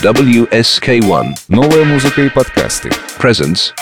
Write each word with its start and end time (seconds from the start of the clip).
WSK1 0.00 1.34
Новая 1.48 1.84
музыка 1.84 2.22
и 2.22 2.28
подкасты. 2.28 2.88
presents 3.18 3.72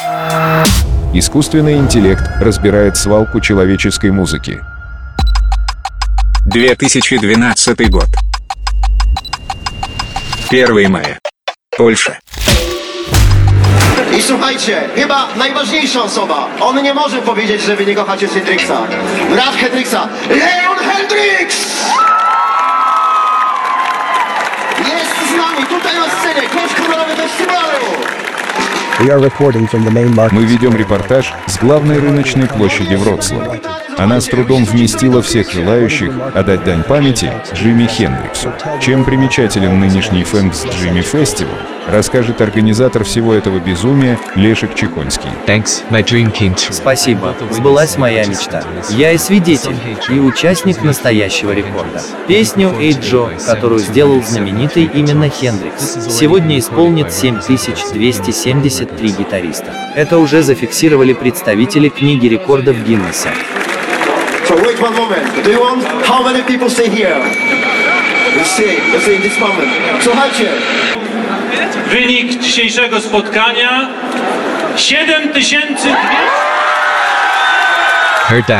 Искусственный 1.12 1.76
интеллект 1.76 2.24
разбирает 2.40 2.96
свалку 2.96 3.38
человеческой 3.40 4.12
музыки. 4.12 4.62
2012 6.46 7.90
год. 7.90 8.08
1 10.50 10.90
мая. 10.90 11.18
Польша. 11.76 12.18
I 14.18 14.22
słuchajcie, 14.22 14.88
chyba 14.94 15.28
najważniejsza 15.36 16.02
osoba. 16.02 16.48
On 16.60 16.82
nie 16.82 16.94
może 16.94 17.22
powiedzieć, 17.22 17.62
że 17.62 17.76
wy 17.76 17.86
nie 17.86 17.94
kochacie 17.94 18.28
Hendrixa. 18.28 18.86
Brat 19.30 19.54
Hendrixa, 19.56 20.08
Leon 20.30 20.78
Hendrix! 20.78 21.35
Мы 30.32 30.44
ведем 30.44 30.76
репортаж 30.76 31.32
с 31.46 31.58
главной 31.58 32.00
рыночной 32.00 32.48
площади 32.48 32.96
Вроцлава. 32.96 33.60
Она 33.98 34.20
с 34.20 34.26
трудом 34.26 34.64
вместила 34.64 35.22
всех 35.22 35.50
желающих 35.50 36.12
отдать 36.34 36.64
дань 36.64 36.82
памяти 36.82 37.32
Джимми 37.54 37.86
Хендриксу. 37.86 38.52
Чем 38.80 39.04
примечателен 39.04 39.80
нынешний 39.80 40.22
Фэнкс 40.22 40.66
Джимми 40.66 41.00
Фестивал, 41.00 41.54
расскажет 41.88 42.42
организатор 42.42 43.04
всего 43.04 43.32
этого 43.32 43.58
безумия 43.58 44.18
Лешек 44.34 44.74
Чехонский. 44.74 45.30
Thanks, 45.46 45.82
my 45.90 46.04
dream 46.04 46.30
came 46.30 46.54
true. 46.54 46.72
Спасибо, 46.72 47.34
сбылась 47.50 47.96
моя 47.96 48.26
мечта. 48.26 48.62
Я 48.90 49.12
и 49.12 49.18
свидетель, 49.18 49.76
и 50.10 50.20
участник 50.20 50.82
настоящего 50.82 51.52
рекорда. 51.52 52.02
Песню 52.28 52.74
«Эй 52.78 52.92
Джо», 52.92 53.30
которую 53.46 53.80
сделал 53.80 54.22
знаменитый 54.22 54.90
именно 54.92 55.30
Хендрикс, 55.30 56.06
сегодня 56.10 56.58
исполнит 56.58 57.12
7273 57.14 59.08
гитариста. 59.08 59.72
Это 59.94 60.18
уже 60.18 60.42
зафиксировали 60.42 61.14
представители 61.14 61.88
книги 61.88 62.26
рекордов 62.26 62.76
Гиннесса. 62.86 63.30
Wait 64.76 64.82
one 64.82 64.96
moment. 64.96 65.44
Do 65.44 65.50
you 65.50 65.60
want 65.60 65.82
how 66.04 66.22
many 66.22 66.42
people 66.44 66.68
stay 66.68 66.90
here? 66.90 67.16
Let's 68.36 68.50
see, 68.50 68.76
let's 68.92 69.04
see 69.06 69.16
in 69.16 69.22
this 69.22 69.38
moment. 69.40 69.68
Słuchajcie, 70.00 70.52
Wynik 71.90 72.40
dzisiejszego 72.40 73.00
spotkania 73.00 73.88
7200. 74.76 76.55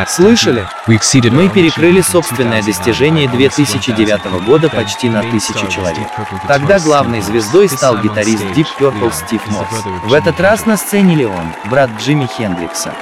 Слышали? 0.08 0.64
Мы 0.86 1.48
перекрыли 1.48 2.00
собственное 2.00 2.62
достижение 2.62 3.28
2009 3.28 4.44
года 4.46 4.68
почти 4.68 5.08
на 5.08 5.22
тысячу 5.22 5.66
человек. 5.66 6.06
Тогда 6.46 6.78
главной 6.78 7.20
звездой 7.20 7.68
стал 7.68 7.98
гитарист 7.98 8.44
Deep 8.54 8.66
Purple 8.78 9.12
Стив 9.12 9.40
Морс. 9.48 9.68
В 10.04 10.12
этот 10.12 10.38
раз 10.40 10.66
на 10.66 10.76
сцене 10.76 11.16
Леон, 11.16 11.52
брат 11.68 11.90
Джимми 12.00 12.26
Хендрикса. 12.26 12.94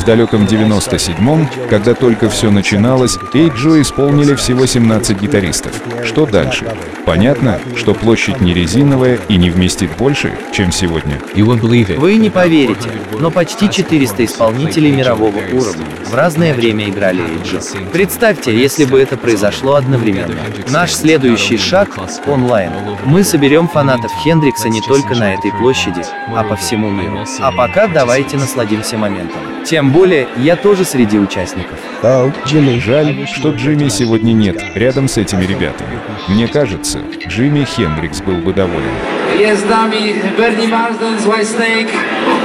В 0.00 0.06
97, 0.06 0.06
далеком 0.06 0.44
97-м, 0.44 1.68
когда 1.68 1.92
только 1.92 2.30
все 2.30 2.50
начиналось, 2.50 3.18
Эй 3.34 3.50
Джо 3.50 3.80
исполнили 3.82 4.34
всего 4.34 4.64
17 4.64 5.20
гитаристов. 5.20 5.72
Что 6.04 6.24
дальше? 6.24 6.74
Понятно, 7.04 7.60
что 7.76 7.92
площадь 7.92 8.40
не 8.40 8.54
резиновая 8.54 9.18
и 9.28 9.36
не 9.36 9.50
вместит 9.50 9.94
больше, 9.98 10.38
чем 10.52 10.72
сегодня. 10.72 11.20
Вы 11.34 12.16
не 12.16 12.30
поверите, 12.30 12.90
но 13.12 13.30
почти 13.30 13.70
400 13.70 14.24
исполнителей 14.24 14.90
мирового 14.90 15.36
уровня 15.52 15.65
в 15.72 16.14
разное 16.14 16.54
время 16.54 16.88
играли 16.88 17.22
Эйджи. 17.22 17.60
Представьте, 17.92 18.56
если 18.56 18.84
бы 18.84 19.00
это 19.00 19.16
произошло 19.16 19.74
одновременно. 19.74 20.36
Наш 20.70 20.92
следующий 20.92 21.58
шаг— 21.58 21.90
онлайн. 22.26 22.72
Мы 23.04 23.24
соберем 23.24 23.68
фанатов 23.68 24.12
Хендрикса 24.22 24.68
не 24.68 24.80
только 24.80 25.14
на 25.14 25.34
этой 25.34 25.52
площади, 25.52 26.02
а 26.28 26.44
по 26.44 26.56
всему 26.56 26.90
миру. 26.90 27.24
А 27.40 27.52
пока 27.52 27.86
давайте 27.86 28.36
насладимся 28.36 28.96
моментом. 28.96 29.38
Тем 29.64 29.90
более, 29.90 30.28
я 30.36 30.56
тоже 30.56 30.84
среди 30.84 31.18
участников. 31.18 31.78
though 32.02 32.32
Jimmy 32.44 32.80
Жаль, 32.80 33.26
что 33.26 33.50
Джимми 33.50 33.88
сегодня 33.88 34.32
нет 34.32 34.62
рядом 34.74 35.08
с 35.08 35.16
этими 35.16 35.44
ребятами. 35.44 35.98
Мне 36.28 36.46
кажется, 36.46 37.00
Джимми 37.26 37.64
Хендрикс 37.64 38.20
был 38.20 38.36
бы 38.36 38.52
доволен. 38.52 39.15
Jest 39.34 39.62
z 39.66 39.70
nami 39.70 40.14
Bernie 40.38 40.68
Marsden 40.68 41.20
z 41.20 41.26
Whitesnake, 41.26 41.92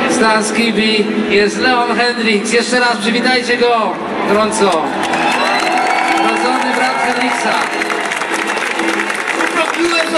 Stan 0.10 0.44
Skippy, 0.44 1.04
jest 1.30 1.58
Leon 1.58 1.98
Hendrix. 1.98 2.54
Jeszcze 2.54 2.80
raz 2.80 2.98
przywitajcie 2.98 3.58
go 3.58 3.94
gorąco. 4.28 4.84
Rodzony 6.24 6.74
brat 6.76 7.02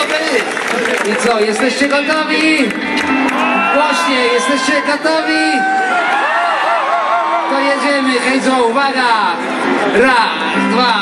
wy! 0.07 1.11
I 1.11 1.15
co, 1.27 1.39
jesteście 1.39 1.87
gotowi? 1.87 2.57
Głośnie, 3.73 4.25
jesteście 4.33 4.81
gotowi? 4.81 5.43
To 7.49 7.59
jedziemy, 7.59 8.19
hej 8.19 8.41
Joe, 8.45 8.63
uwaga! 8.63 9.35
Raz, 9.93 10.63
dwa. 10.71 10.93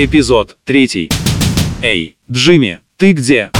Эпизод 0.00 0.56
3. 0.64 1.10
Эй, 1.82 2.16
Джимми, 2.30 2.78
ты 2.96 3.10
где? 3.10 3.50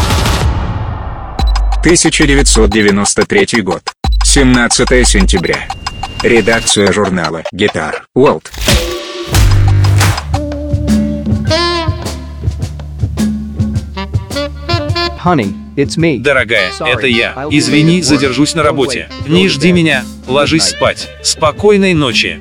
1993 1.81 3.63
год. 3.63 3.83
17 4.23 5.09
сентября. 5.09 5.67
Редакция 6.23 6.93
журнала 6.93 7.43
Guitar 7.53 8.03
World. 8.17 8.45
Honey, 15.25 15.53
it's 15.75 15.99
me. 15.99 16.21
Дорогая, 16.21 16.71
это 16.79 17.09
я. 17.09 17.49
Извини, 17.51 18.01
задержусь 18.03 18.55
на 18.55 18.63
работе. 18.63 19.11
Не 19.27 19.49
жди 19.49 19.73
меня. 19.73 20.05
Ложись 20.29 20.67
спать. 20.67 21.09
Спокойной 21.25 21.95
ночи. 21.95 22.39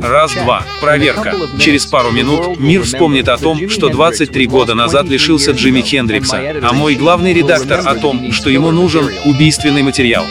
Раз-два. 0.00 0.64
Проверка. 0.80 1.34
Через 1.58 1.86
пару 1.86 2.10
минут 2.10 2.58
мир 2.58 2.82
вспомнит 2.82 3.28
о 3.28 3.38
том, 3.38 3.68
что 3.68 3.88
23 3.88 4.46
года 4.46 4.74
назад 4.74 5.06
лишился 5.06 5.52
Джимми 5.52 5.80
Хендрикса, 5.80 6.60
а 6.62 6.72
мой 6.72 6.94
главный 6.94 7.32
редактор 7.32 7.80
о 7.84 7.94
том, 7.94 8.32
что 8.32 8.50
ему 8.50 8.70
нужен 8.70 9.08
убийственный 9.24 9.82
материал. 9.82 10.24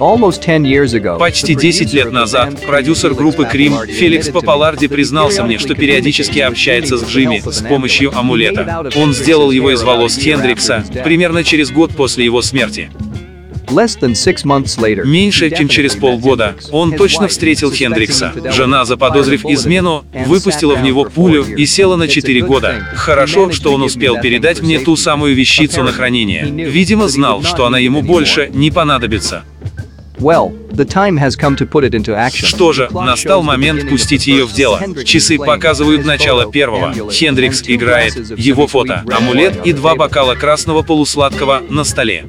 Almost 0.00 0.40
10 0.44 0.64
years 0.64 0.94
ago. 0.94 1.16
Почти 1.16 1.54
10 1.54 1.92
лет 1.92 2.10
назад 2.10 2.60
продюсер 2.66 3.14
группы 3.14 3.44
Крим 3.44 3.86
Феликс 3.86 4.30
Папаларди 4.30 4.88
признался 4.88 5.44
мне, 5.44 5.58
что 5.58 5.76
периодически 5.76 6.40
общается 6.40 6.98
с 6.98 7.06
Джимми 7.06 7.40
с 7.44 7.62
помощью 7.62 8.16
амулета. 8.18 8.90
Он 8.96 9.14
сделал 9.14 9.52
его 9.52 9.70
из 9.70 9.82
волос 9.84 10.16
Хендрикса 10.16 10.84
примерно 11.04 11.44
через 11.44 11.70
год 11.70 11.94
после 11.94 12.24
его 12.24 12.42
смерти. 12.42 12.90
Меньше, 15.04 15.50
чем 15.50 15.68
через 15.68 15.96
полгода, 15.96 16.54
он 16.70 16.92
точно 16.96 17.28
встретил 17.28 17.70
Хендрикса. 17.72 18.32
Жена, 18.52 18.84
заподозрив 18.84 19.44
измену, 19.44 20.04
выпустила 20.26 20.74
в 20.74 20.82
него 20.82 21.04
пулю 21.04 21.44
и 21.44 21.66
села 21.66 21.96
на 21.96 22.08
4 22.08 22.42
года. 22.42 22.88
Хорошо, 22.94 23.50
что 23.52 23.72
он 23.72 23.82
успел 23.82 24.20
передать 24.20 24.62
мне 24.62 24.78
ту 24.78 24.96
самую 24.96 25.34
вещицу 25.34 25.82
на 25.82 25.92
хранение. 25.92 26.44
Видимо, 26.44 27.08
знал, 27.08 27.42
что 27.42 27.66
она 27.66 27.78
ему 27.78 28.02
больше 28.02 28.50
не 28.52 28.70
понадобится. 28.70 29.44
Что 32.46 32.72
же, 32.72 32.88
настал 32.92 33.42
момент 33.42 33.88
пустить 33.88 34.26
ее 34.28 34.46
в 34.46 34.52
дело. 34.52 34.80
Часы 35.04 35.36
показывают 35.36 36.04
начало 36.04 36.50
первого. 36.50 36.94
Хендрикс 37.10 37.62
играет, 37.66 38.14
его 38.38 38.66
фото, 38.68 39.04
амулет 39.10 39.66
и 39.66 39.72
два 39.72 39.96
бокала 39.96 40.34
красного 40.34 40.82
полусладкого 40.82 41.62
на 41.68 41.82
столе. 41.84 42.26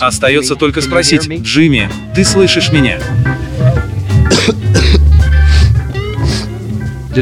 Остается 0.00 0.56
только 0.56 0.80
спросить, 0.80 1.28
Джимми, 1.28 1.90
ты 2.14 2.24
слышишь 2.24 2.72
меня? 2.72 2.98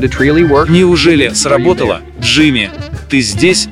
Неужели 0.68 1.30
сработало? 1.30 2.02
Джимми, 2.20 2.70
ты 3.10 3.20
здесь? 3.20 3.66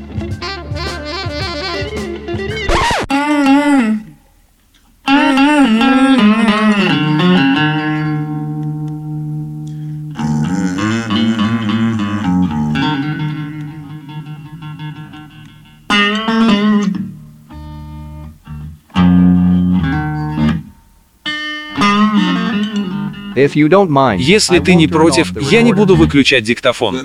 Если 24.19 24.59
ты 24.59 24.75
не 24.75 24.87
против, 24.87 25.33
я 25.51 25.63
не 25.63 25.73
буду 25.73 25.97
выключать 25.97 26.45
диктофон. 26.45 26.97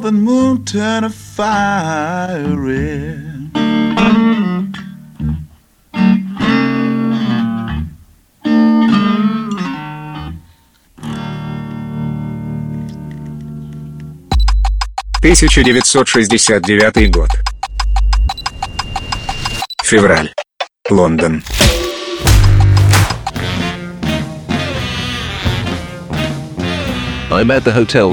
the 0.00 0.10
moon 0.10 0.64
turned 0.64 1.04
a 1.04 1.10
fire 1.10 2.56
red. 2.56 3.42
Тысяча 15.22 15.62
девятьсот 15.62 16.08
шестьдесят 16.08 16.64
девятый 16.64 17.08
год. 17.08 17.28
Февраль. 19.92 20.32
Лондон. 20.88 21.42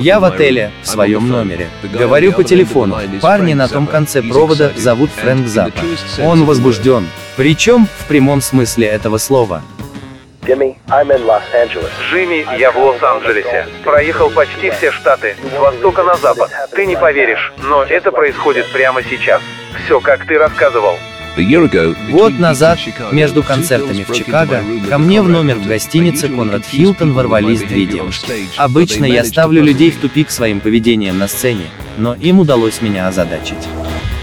Я 0.02 0.20
в 0.20 0.26
отеле, 0.26 0.72
в 0.82 0.86
своем 0.86 1.30
номере. 1.30 1.70
Говорю 1.82 2.34
по 2.34 2.44
телефону. 2.44 2.98
Парни 3.22 3.54
на 3.54 3.70
том 3.70 3.88
конце 3.88 4.22
провода 4.22 4.74
зовут 4.76 5.10
Фрэнк 5.12 5.48
Заппа. 5.48 5.80
Он 6.22 6.44
возбужден. 6.44 7.08
Причем 7.38 7.88
в 8.00 8.08
прямом 8.10 8.42
смысле 8.42 8.88
этого 8.88 9.18
слова. 9.18 9.62
Джимми, 12.12 12.46
я 12.60 12.74
в 12.74 12.78
Лос-Анджелесе. 12.78 13.68
Проехал 13.86 14.30
почти 14.32 14.70
все 14.72 14.92
штаты, 14.92 15.38
с 15.50 15.58
востока 15.58 16.04
на 16.04 16.16
запад. 16.16 16.52
Ты 16.72 16.86
не 16.86 16.98
поверишь, 16.98 17.54
но 17.64 17.84
это 17.84 18.12
происходит 18.12 18.70
прямо 18.74 19.02
сейчас. 19.02 19.42
Все, 19.86 20.02
как 20.02 20.28
ты 20.28 20.38
рассказывал. 20.38 20.98
Год 22.12 22.40
назад, 22.40 22.80
между 23.12 23.44
концертами 23.44 24.04
в 24.04 24.14
Чикаго, 24.14 24.64
ко 24.90 24.98
мне 24.98 25.22
в 25.22 25.30
номер 25.30 25.56
в 25.56 25.68
гостинице 25.68 26.28
Конрад 26.28 26.66
Хилтон 26.66 27.14
ворвались 27.14 27.62
две 27.62 27.86
девушки. 27.86 28.32
Обычно 28.58 29.06
я 29.06 29.24
ставлю 29.24 29.64
людей 29.64 29.92
в 29.92 29.98
тупик 29.98 30.32
своим 30.32 30.60
поведением 30.60 31.18
на 31.18 31.28
сцене, 31.28 31.66
но 31.98 32.14
им 32.16 32.40
удалось 32.40 32.82
меня 32.82 33.08
озадачить. 33.08 33.68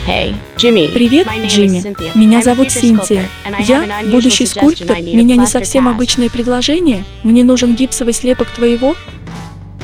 Привет, 0.07 1.27
Джимми. 1.47 1.83
Меня 2.17 2.43
зовут 2.43 2.71
Синтия. 2.71 3.29
Я 3.61 3.85
будущий 4.11 4.47
скульптор. 4.47 4.97
Меня 4.99 5.37
не 5.37 5.47
совсем 5.47 5.89
обычное 5.89 6.31
предложение. 6.31 7.05
Мне 7.23 7.43
нужен 7.45 7.75
гипсовый 7.75 8.13
слепок 8.13 8.49
твоего, 8.51 8.95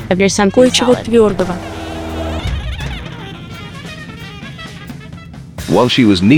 кое-чего 0.07 0.95
твердого. 0.95 1.55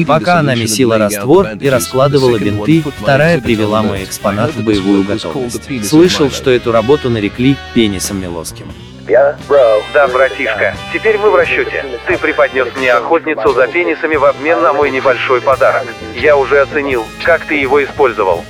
Пока 0.08 0.40
она 0.40 0.56
месила 0.56 0.98
раствор 0.98 1.48
и 1.60 1.70
раскладывала 1.70 2.38
бинты, 2.38 2.84
вторая 3.00 3.40
привела 3.42 3.82
мой 3.84 4.04
экспонат 4.04 4.52
в 4.52 4.64
боевую 4.64 5.04
готовность. 5.04 5.88
Слышал, 5.88 6.30
что 6.32 6.52
эту 6.52 6.72
работу 6.72 7.10
нарекли 7.10 7.56
пенисом 7.74 8.22
Милоским. 8.22 8.72
Да, 9.08 10.08
братишка, 10.08 10.76
теперь 10.92 11.18
мы 11.18 11.30
в 11.30 11.36
расчете. 11.36 11.86
Ты 12.08 12.18
преподнес 12.18 12.68
мне 12.76 12.92
охотницу 12.92 13.54
за 13.54 13.68
пенисами 13.68 14.16
в 14.16 14.26
обмен 14.26 14.62
на 14.62 14.74
мой 14.74 14.90
небольшой 14.92 15.42
подарок. 15.42 15.86
Я 16.16 16.36
уже 16.36 16.60
оценил, 16.60 17.06
как 17.24 17.46
ты 17.46 17.56
его 17.56 17.84
использовал. 17.84 18.44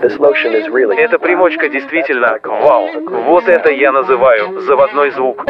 This 0.00 0.18
lotion 0.18 0.54
is 0.54 0.68
really. 0.68 0.96
Эта 0.96 1.18
примочка 1.18 1.68
действительно 1.68 2.38
вау. 2.42 2.88
Вот 3.26 3.48
это 3.48 3.70
я 3.70 3.92
называю 3.92 4.60
заводной 4.60 5.10
звук. 5.12 5.44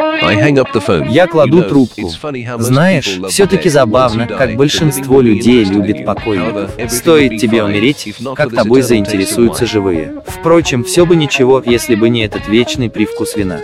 Я 1.09 1.27
кладу 1.27 1.63
трубку. 1.63 2.09
Знаешь, 2.57 3.19
все-таки 3.29 3.69
забавно, 3.69 4.27
как 4.27 4.55
большинство 4.55 5.21
людей 5.21 5.63
любит 5.65 6.05
покойников. 6.05 6.71
Стоит 6.89 7.39
тебе 7.39 7.63
умереть, 7.63 8.15
как 8.35 8.53
тобой 8.53 8.81
заинтересуются 8.81 9.65
живые. 9.65 10.21
Впрочем, 10.25 10.83
все 10.83 11.05
бы 11.05 11.15
ничего, 11.15 11.61
если 11.65 11.95
бы 11.95 12.09
не 12.09 12.25
этот 12.25 12.47
вечный 12.47 12.89
привкус 12.89 13.35
вина. 13.35 13.59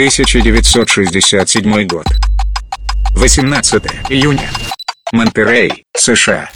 Тысяча 0.00 0.40
девятьсот 0.40 0.88
шестьдесят 0.88 1.50
седьмой 1.50 1.84
год. 1.84 2.06
18 3.16 3.84
июня. 4.08 4.48
Монтерей, 5.12 5.84
США. 5.94 6.48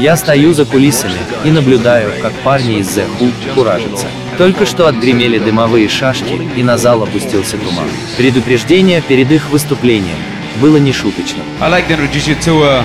Я 0.00 0.16
стою 0.16 0.52
за 0.52 0.64
кулисами 0.64 1.14
и 1.44 1.50
наблюдаю, 1.52 2.10
как 2.20 2.32
парни 2.42 2.80
из 2.80 2.88
The 2.88 3.04
Who 3.20 3.54
куражатся. 3.54 4.06
Только 4.38 4.66
что 4.66 4.86
отгремели 4.86 5.38
дымовые 5.38 5.88
шашки, 5.88 6.38
и 6.56 6.62
на 6.62 6.76
зал 6.76 7.02
опустился 7.02 7.56
туман. 7.56 7.88
Предупреждение 8.18 9.00
перед 9.00 9.30
их 9.32 9.48
выступлением 9.48 10.18
было 10.60 10.76
нешуточным. 10.76 11.42
I'd 11.60 11.70
like 11.70 11.88
to 11.88 11.94
introduce 11.94 12.26
you 12.26 12.34
to 12.44 12.62
uh, 12.62 12.84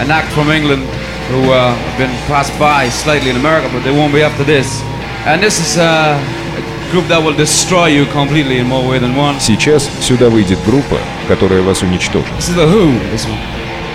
an 0.00 0.10
act 0.10 0.28
from 0.32 0.50
England 0.50 0.82
who 1.30 1.52
uh, 1.52 1.72
have 1.72 1.98
been 1.98 2.10
passed 2.26 2.52
by 2.58 2.88
slightly 2.90 3.30
in 3.30 3.36
America, 3.36 3.68
but 3.72 3.84
they 3.84 3.92
won't 3.92 4.12
be 4.12 4.22
after 4.22 4.44
this. 4.44 4.82
And 5.24 5.40
this 5.40 5.60
is 5.60 5.78
uh, 5.78 6.18
a 6.18 6.90
group 6.90 7.06
that 7.08 7.22
will 7.22 7.36
destroy 7.36 7.86
you 7.86 8.06
completely 8.06 8.58
in 8.58 8.66
more 8.66 8.86
way 8.88 8.98
than 8.98 9.14
one. 9.16 9.38
Сейчас 9.38 9.88
сюда 10.00 10.30
выйдет 10.30 10.58
группа, 10.66 10.98
которая 11.28 11.62
вас 11.62 11.82
уничтожит. 11.82 12.26
This 12.38 12.48
is 12.48 12.56
the 12.56 12.66
Who. 12.66 12.98
This 13.12 13.26
one. 13.26 13.38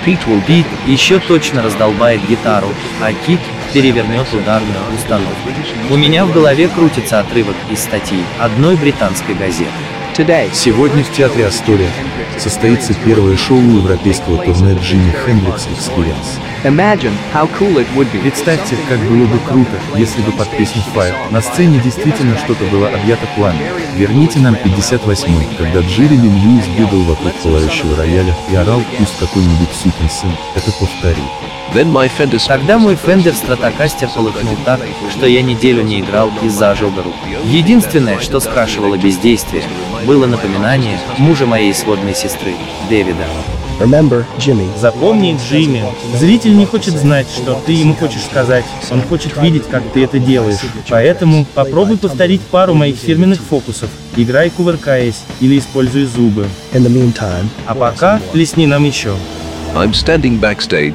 Пит 0.05 0.19
еще 0.85 1.19
точно 1.19 1.61
раздолбает 1.61 2.21
гитару, 2.27 2.67
а 3.01 3.13
Кит 3.13 3.39
перевернет 3.73 4.27
ударную 4.33 4.77
установку. 4.95 5.49
У 5.89 5.95
меня 5.95 6.25
в 6.25 6.33
голове 6.33 6.67
крутится 6.67 7.19
отрывок 7.21 7.55
из 7.71 7.79
статьи 7.79 8.19
одной 8.37 8.75
британской 8.75 9.33
газеты. 9.33 9.71
Сегодня 10.53 11.03
в 11.03 11.11
Театре 11.11 11.47
Астория 11.47 11.89
состоится 12.37 12.93
первое 12.93 13.35
шоу 13.37 13.59
европейского 13.61 14.43
турне 14.43 14.77
Джимми 14.79 15.11
Хендрикс 15.25 15.67
Experience. 15.67 16.39
Imagine 16.65 17.11
how 17.33 17.45
cool 17.57 17.77
it 17.77 17.87
would 17.93 18.09
be. 18.13 18.21
Представьте, 18.21 18.77
как 18.87 18.97
было 18.99 19.25
бы 19.25 19.37
круто, 19.39 19.77
если 19.97 20.21
бы 20.21 20.31
под 20.31 20.49
песню 20.51 20.81
Fire 20.95 21.13
на 21.29 21.41
сцене 21.41 21.77
действительно 21.79 22.37
что-то 22.37 22.63
было 22.71 22.87
объято 22.87 23.27
пламенем. 23.35 23.73
Верните 23.97 24.39
нам 24.39 24.55
58-й, 24.55 25.57
когда 25.57 25.81
Джереми 25.81 26.27
Льюис 26.27 26.65
бегал 26.77 27.01
вокруг 27.01 27.33
пылающего 27.43 27.97
рояля 27.97 28.33
и 28.49 28.55
орал 28.55 28.81
«Пусть 28.97 29.19
какой-нибудь 29.19 29.73
сукин 29.73 30.09
сын 30.09 30.31
это 30.55 30.71
повторит». 30.71 31.17
Тогда 31.73 32.77
мой 32.77 32.95
Fender 32.95 33.33
Stratocaster 33.33 34.07
полыхнул 34.13 34.55
так, 34.63 34.79
что 35.11 35.25
я 35.25 35.41
неделю 35.41 35.83
не 35.83 35.99
играл 35.99 36.31
из-за 36.43 36.71
ожога 36.71 37.03
рук. 37.03 37.15
Единственное, 37.43 38.19
что 38.19 38.39
скрашивало 38.39 38.95
бездействие, 38.95 39.63
было 40.05 40.27
напоминание 40.27 40.97
мужа 41.17 41.45
моей 41.45 41.73
сводной 41.73 42.15
сестры, 42.15 42.53
Дэвида. 42.89 43.25
Remember, 43.83 44.23
Jimmy. 44.37 44.69
Запомни, 44.79 45.37
Джимми, 45.49 45.83
зритель 46.17 46.55
не 46.55 46.65
хочет 46.65 46.93
знать, 46.93 47.27
что 47.29 47.61
ты 47.65 47.73
ему 47.73 47.93
хочешь 47.95 48.21
сказать, 48.21 48.63
он 48.89 49.01
хочет 49.01 49.35
видеть, 49.41 49.63
как 49.69 49.83
ты 49.91 50.05
это 50.05 50.19
делаешь. 50.19 50.59
Поэтому 50.89 51.45
попробуй 51.53 51.97
повторить 51.97 52.39
пару 52.39 52.73
моих 52.75 52.95
фирменных 52.95 53.41
фокусов. 53.41 53.89
Играй 54.15 54.49
кувыркаясь 54.51 55.23
или 55.41 55.59
используй 55.59 56.05
зубы. 56.05 56.47
In 56.71 56.83
the 56.83 56.89
meantime, 56.89 57.47
А 57.65 57.75
пока 57.75 58.21
плесни 58.31 58.65
нам 58.67 58.85
еще. 58.85 59.15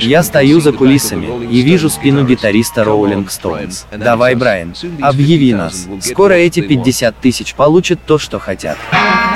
Я 0.01 0.23
стою 0.23 0.61
за 0.61 0.73
кулисами 0.73 1.47
и 1.47 1.61
вижу 1.61 1.91
спину 1.91 2.25
гитариста 2.25 2.83
Rolling 2.83 3.27
Stones. 3.27 3.85
Давай, 3.95 4.35
Брайан, 4.35 4.73
объяви 5.03 5.53
нас. 5.53 5.87
Скоро 6.01 6.35
эти 6.35 6.61
50 6.61 7.17
тысяч 7.21 7.55
получат 7.55 7.99
то, 8.07 8.19
что 8.19 8.39
хотят. 8.39 8.79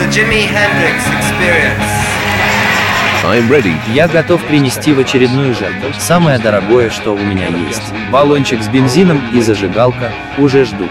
The 0.01 0.09
Jimi 0.09 0.49
Hendrix 0.49 1.03
Experience. 1.21 2.22
Я 3.95 4.09
готов 4.09 4.45
принести 4.47 4.93
в 4.93 4.99
очередную 4.99 5.55
жертву 5.55 5.93
самое 6.01 6.41
дорогое, 6.41 6.91
что 6.91 7.13
у 7.13 7.19
меня 7.19 7.47
есть. 7.47 7.93
Баллончик 8.11 8.61
с 8.61 8.69
бензином 8.69 9.23
и 9.33 9.41
зажигалка 9.41 10.11
уже 10.39 10.65
ждут. 10.65 10.91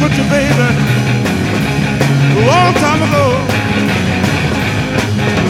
Put 0.00 0.12
you, 0.16 0.24
baby, 0.28 0.68
a 2.36 2.42
long 2.46 2.72
time 2.74 3.00
ago. 3.02 3.24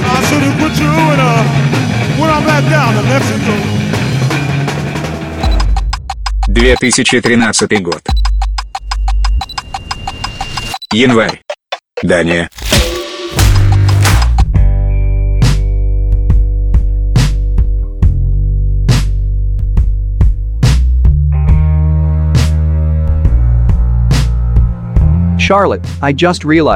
I 0.06 0.18
should 0.28 0.42
have 0.46 0.56
put 0.62 0.74
you 0.78 0.90
in 1.12 1.18
a, 1.18 1.32
when 2.20 2.30
I'm 2.30 2.44
back 2.46 2.64
down 2.70 2.94
to 2.94 3.02
Mexico. 3.02 3.54
2013 7.20 7.82
год. 7.82 8.02
Январь. 10.92 11.40
Дания. 12.02 12.48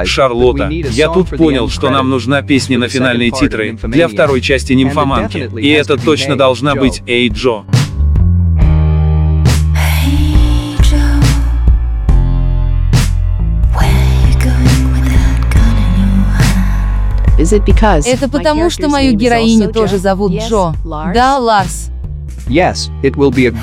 Шарлотта, 0.07 0.69
я 0.69 1.09
тут 1.09 1.31
понял, 1.31 1.69
что 1.69 1.91
нам 1.91 2.09
нужна 2.09 2.43
песня 2.43 2.79
на 2.79 2.89
финальные 2.89 3.33
титры 3.33 3.77
для 3.83 4.07
второй 4.07 4.41
части 4.41 4.75
«Нимфоманки», 4.75 5.51
и 5.59 5.69
это 5.71 5.97
точно 5.97 6.37
должна 6.37 6.77
быть 6.77 7.03
«Эй, 7.07 7.29
Джо». 7.29 7.65
Это 18.07 18.29
потому, 18.29 18.71
что 18.71 18.89
мою 18.89 19.13
героиню 19.15 19.73
тоже 19.73 19.99
зовут 19.99 20.33
Джо. 20.33 20.75
Да, 20.85 21.39
Ларс? 21.39 21.91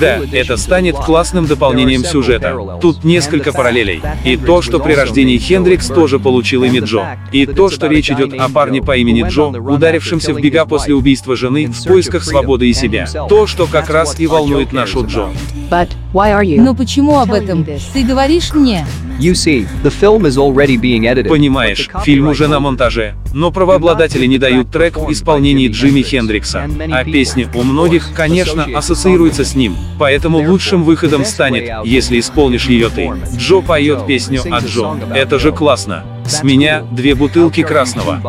Да, 0.00 0.20
это 0.32 0.56
станет 0.56 0.96
классным 0.96 1.46
дополнением 1.46 2.04
сюжета. 2.04 2.78
Тут 2.80 3.04
несколько 3.04 3.52
параллелей. 3.52 4.02
И 4.24 4.36
то, 4.36 4.62
что 4.62 4.80
при 4.80 4.94
рождении 4.94 5.36
Хендрикс 5.36 5.88
тоже 5.88 6.18
получил 6.18 6.64
имя 6.64 6.80
Джо. 6.80 7.18
И 7.30 7.44
то, 7.46 7.68
что 7.68 7.86
речь 7.86 8.10
идет 8.10 8.32
о 8.34 8.48
парне 8.48 8.82
по 8.82 8.96
имени 8.96 9.28
Джо, 9.28 9.48
ударившемся 9.48 10.32
в 10.32 10.40
бега 10.40 10.64
после 10.64 10.94
убийства 10.94 11.36
жены 11.36 11.66
в 11.66 11.84
поисках 11.84 12.24
свободы 12.24 12.68
и 12.68 12.72
себя. 12.72 13.06
То, 13.28 13.46
что 13.46 13.66
как 13.66 13.90
раз 13.90 14.18
и 14.18 14.26
волнует 14.26 14.72
нашу 14.72 15.06
Джо. 15.06 15.28
Но 15.70 16.74
почему 16.74 17.18
об 17.18 17.32
этом? 17.32 17.66
Ты 17.92 18.04
говоришь 18.04 18.52
мне? 18.54 18.86
You 19.18 19.32
see, 19.32 19.66
the 19.82 19.90
film 19.90 20.26
is 20.26 20.38
already 20.38 20.76
being 20.76 21.02
edited. 21.02 21.28
Понимаешь, 21.28 21.90
фильм 22.04 22.28
уже 22.28 22.46
на 22.46 22.60
монтаже, 22.60 23.14
но 23.34 23.50
правообладатели 23.50 24.26
не 24.26 24.38
дают 24.38 24.70
трек 24.70 24.96
в 24.96 25.10
исполнении 25.10 25.68
Джимми 25.68 26.02
Хендрикса. 26.02 26.68
А 26.92 27.04
песня 27.04 27.48
у 27.54 27.64
многих, 27.64 28.12
конечно, 28.14 28.64
ассоциируется 28.74 29.44
с 29.44 29.56
ним, 29.56 29.76
поэтому 29.98 30.38
лучшим 30.38 30.84
выходом 30.84 31.24
станет, 31.24 31.68
если 31.84 32.20
исполнишь 32.20 32.68
ее 32.68 32.90
ты. 32.90 33.10
Джо 33.36 33.60
поет 33.60 34.06
песню 34.06 34.42
о 34.50 34.60
Джо. 34.60 34.96
Это 35.12 35.38
же 35.38 35.50
классно. 35.50 36.04
С 36.24 36.42
меня 36.44 36.82
две 36.92 37.14
бутылки 37.14 37.62
красного. 37.62 38.20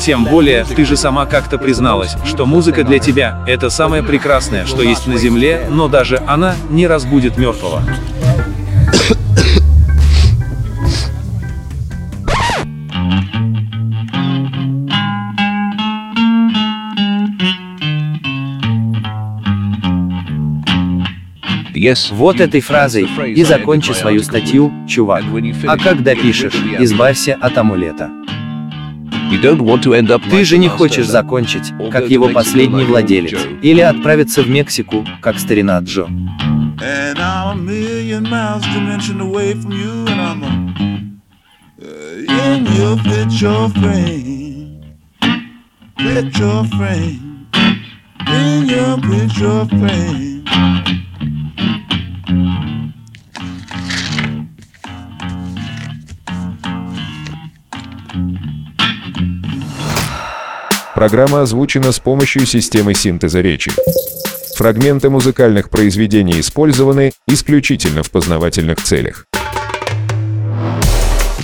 Тем 0.00 0.24
более, 0.24 0.64
ты 0.64 0.84
же 0.84 0.96
сама 0.96 1.26
как-то 1.26 1.58
призналась, 1.58 2.16
что 2.24 2.46
музыка 2.46 2.84
для 2.84 2.98
тебя— 2.98 3.44
это 3.46 3.70
самое 3.70 4.02
прекрасное, 4.02 4.66
что 4.66 4.82
есть 4.82 5.06
на 5.06 5.16
земле, 5.16 5.66
но 5.70 5.88
даже 5.88 6.22
она 6.26 6.54
не 6.70 6.86
разбудит 6.86 7.38
мертвого. 7.38 7.82
Вот 22.10 22.40
этой 22.40 22.60
фразой 22.60 23.08
и 23.34 23.44
закончи 23.44 23.92
свою 23.92 24.22
статью, 24.22 24.72
чувак. 24.86 25.24
А 25.66 25.76
когда 25.76 26.14
пишешь, 26.14 26.54
избавься 26.78 27.36
от 27.40 27.56
амулета. 27.56 28.10
Ты 30.30 30.44
же 30.44 30.58
не 30.58 30.68
хочешь 30.68 31.06
закончить, 31.06 31.72
как 31.90 32.10
его 32.10 32.28
последний 32.28 32.84
владелец, 32.84 33.38
или 33.62 33.80
отправиться 33.80 34.42
в 34.42 34.50
Мексику, 34.50 35.06
как 35.22 35.38
старина 35.38 35.78
Джо. 35.80 36.06
Uh, 36.82 37.14
picture. 43.04 43.68
Picture 45.98 46.64
frame. 46.76 47.46
In 48.26 48.66
your 48.66 48.96
picture 48.98 49.64
frame. 49.66 51.09
Программа 61.00 61.40
озвучена 61.40 61.92
с 61.92 61.98
помощью 61.98 62.44
системы 62.44 62.92
синтеза 62.92 63.40
речи. 63.40 63.72
Фрагменты 64.56 65.08
музыкальных 65.08 65.70
произведений 65.70 66.38
использованы 66.40 67.12
исключительно 67.26 68.02
в 68.02 68.10
познавательных 68.10 68.82
целях. 68.82 69.24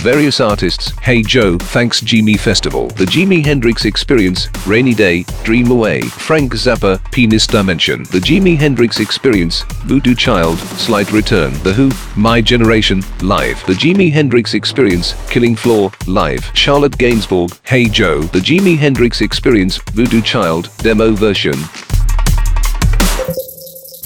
Various 0.02 0.40
artists, 0.40 0.92
Hey 1.00 1.22
Joe, 1.22 1.56
Thanks 1.58 2.00
Jimmy 2.00 2.36
Festival, 2.36 2.88
The 2.88 3.04
Jimi 3.04 3.44
Hendrix 3.44 3.84
Experience, 3.84 4.48
Rainy 4.66 4.94
Day, 4.94 5.24
Dream 5.44 5.70
Away, 5.70 6.00
Frank 6.00 6.54
Zappa, 6.54 6.98
Penis 7.12 7.46
Dimension, 7.46 8.02
The 8.10 8.18
Jimi 8.18 8.56
Hendrix 8.56 8.98
Experience, 8.98 9.62
Voodoo 9.84 10.16
Child, 10.16 10.58
Slight 10.58 11.12
Return, 11.12 11.52
The 11.62 11.72
Who, 11.72 11.92
My 12.16 12.40
Generation, 12.40 13.02
Live, 13.20 13.64
The 13.66 13.74
Jimi 13.74 14.10
Hendrix 14.10 14.54
Experience, 14.54 15.14
Killing 15.30 15.54
Floor, 15.54 15.92
Live, 16.08 16.50
Charlotte 16.54 16.98
Gainsbourg, 16.98 17.56
Hey 17.62 17.84
Joe, 17.84 18.22
The 18.22 18.40
Jimi 18.40 18.76
Hendrix 18.76 19.20
Experience, 19.20 19.78
Voodoo 19.92 20.20
Child, 20.22 20.68
Demo 20.78 21.12
Version. 21.12 21.56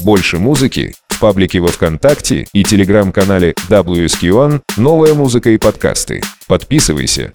Больше 0.04 0.38
музыки 0.38 0.94
в 0.99 0.99
паблике 1.21 1.59
во 1.59 1.67
ВКонтакте 1.67 2.47
и 2.51 2.63
телеграм-канале 2.63 3.53
WSQ1 3.69 4.61
«Новая 4.77 5.13
музыка 5.13 5.51
и 5.51 5.57
подкасты». 5.57 6.21
Подписывайся 6.47 7.31